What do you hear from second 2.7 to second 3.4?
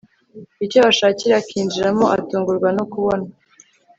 nokubona…